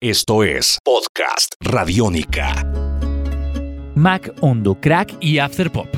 [0.00, 2.64] Esto es Podcast Radiónica.
[3.96, 5.88] Mac Hondo, Crack y Afterpop.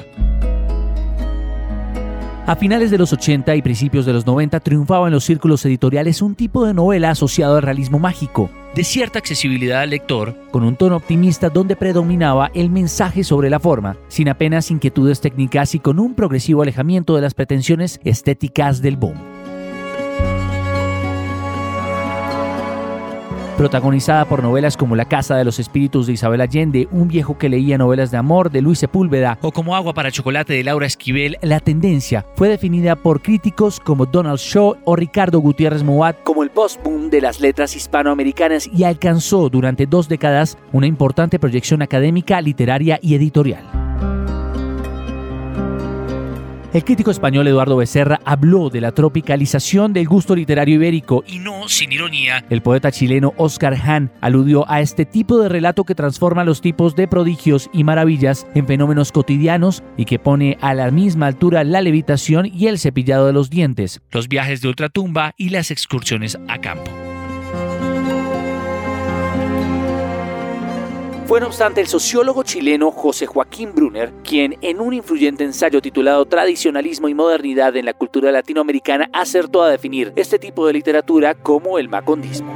[2.47, 6.23] A finales de los 80 y principios de los 90 triunfaba en los círculos editoriales
[6.23, 10.77] un tipo de novela asociado al realismo mágico, de cierta accesibilidad al lector, con un
[10.77, 15.99] tono optimista donde predominaba el mensaje sobre la forma, sin apenas inquietudes técnicas y con
[15.99, 19.40] un progresivo alejamiento de las pretensiones estéticas del boom.
[23.61, 27.51] Protagonizada por novelas como La Casa de los Espíritus de Isabel Allende, Un viejo que
[27.51, 31.37] leía novelas de amor de Luis Sepúlveda o como Agua para Chocolate de Laura Esquivel,
[31.43, 36.49] la tendencia fue definida por críticos como Donald Shaw o Ricardo Gutiérrez Moat como el
[36.49, 42.99] post-boom de las letras hispanoamericanas y alcanzó durante dos décadas una importante proyección académica, literaria
[43.03, 43.80] y editorial.
[46.73, 51.69] El crítico español Eduardo Becerra habló de la tropicalización del gusto literario ibérico y no
[51.69, 52.45] sin ironía.
[52.49, 56.95] El poeta chileno Oscar Hahn aludió a este tipo de relato que transforma los tipos
[56.95, 61.81] de prodigios y maravillas en fenómenos cotidianos y que pone a la misma altura la
[61.81, 66.61] levitación y el cepillado de los dientes, los viajes de ultratumba y las excursiones a
[66.61, 67.10] campo.
[71.31, 76.27] Fue no obstante el sociólogo chileno José Joaquín Brunner quien en un influyente ensayo titulado
[76.27, 81.79] Tradicionalismo y Modernidad en la Cultura Latinoamericana acertó a definir este tipo de literatura como
[81.79, 82.53] el macondismo.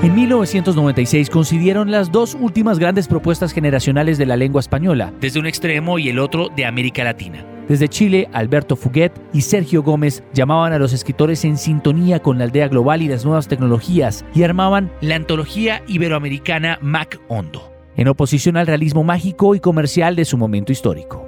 [0.00, 5.48] En 1996 coincidieron las dos últimas grandes propuestas generacionales de la lengua española, desde un
[5.48, 7.57] extremo y el otro de América Latina.
[7.68, 12.44] Desde Chile, Alberto Fuguet y Sergio Gómez llamaban a los escritores en sintonía con la
[12.44, 18.56] aldea global y las nuevas tecnologías y armaban la antología iberoamericana Mac Hondo, en oposición
[18.56, 21.27] al realismo mágico y comercial de su momento histórico.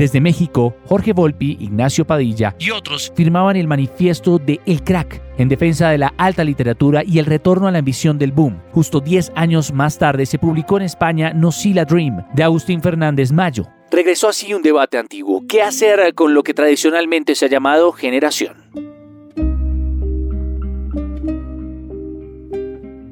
[0.00, 5.50] Desde México, Jorge Volpi, Ignacio Padilla y otros firmaban el manifiesto de El Crack en
[5.50, 8.62] defensa de la alta literatura y el retorno a la ambición del boom.
[8.72, 13.30] Justo 10 años más tarde se publicó en España No la Dream de Agustín Fernández
[13.30, 13.68] Mayo.
[13.90, 15.42] Regresó así un debate antiguo.
[15.46, 18.59] ¿Qué hacer con lo que tradicionalmente se ha llamado generación?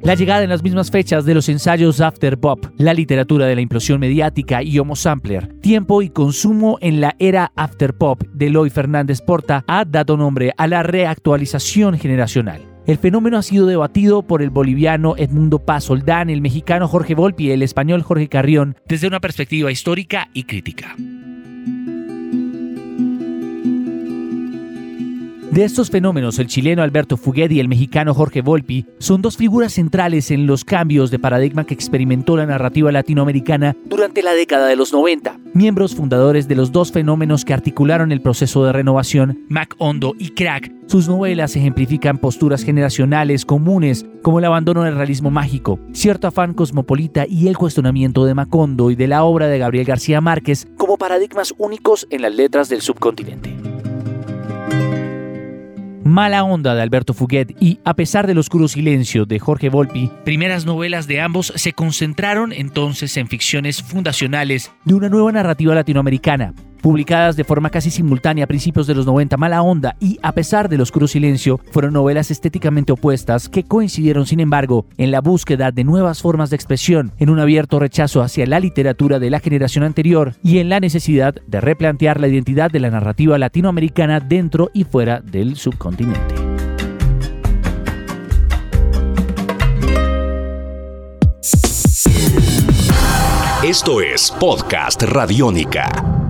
[0.09, 3.61] La llegada en las mismas fechas de los ensayos After Pop, la literatura de la
[3.61, 8.71] implosión mediática y Homo Sampler, tiempo y consumo en la era After Pop de Eloy
[8.71, 12.63] Fernández Porta ha dado nombre a la reactualización generacional.
[12.87, 17.49] El fenómeno ha sido debatido por el boliviano Edmundo Paz Soldán, el mexicano Jorge Volpi
[17.49, 20.97] y el español Jorge Carrión desde una perspectiva histórica y crítica.
[25.59, 29.73] De estos fenómenos, el chileno Alberto Fuguet y el mexicano Jorge Volpi son dos figuras
[29.73, 34.77] centrales en los cambios de paradigma que experimentó la narrativa latinoamericana durante la década de
[34.77, 35.37] los 90.
[35.55, 40.29] Miembros fundadores de los dos fenómenos que articularon el proceso de renovación, Mac Hondo y
[40.29, 46.55] Crack, sus novelas ejemplifican posturas generacionales comunes como el abandono del realismo mágico, cierto afán
[46.55, 50.99] cosmopolita y el cuestionamiento de Macondo y de la obra de Gabriel García Márquez como
[50.99, 53.58] paradigmas únicos en las letras del subcontinente.
[56.09, 60.65] Mala Onda de Alberto Fuguet y A pesar del oscuro silencio de Jorge Volpi, primeras
[60.65, 67.37] novelas de ambos se concentraron entonces en ficciones fundacionales de una nueva narrativa latinoamericana, Publicadas
[67.37, 70.81] de forma casi simultánea a principios de los 90, Mala Onda y A pesar del
[70.81, 76.23] oscuro silencio fueron novelas estéticamente opuestas que coincidieron sin embargo en la búsqueda de nuevas
[76.23, 80.59] formas de expresión, en un abierto rechazo hacia la literatura de la generación anterior y
[80.59, 85.57] en la necesidad de replantear la identidad de la narrativa latinoamericana dentro y fuera del
[85.57, 86.35] subcontinente.
[93.65, 96.28] Esto es Podcast Radiónica.